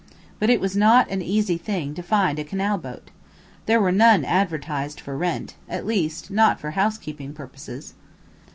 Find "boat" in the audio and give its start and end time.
2.79-3.11